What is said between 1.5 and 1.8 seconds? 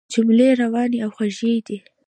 دي.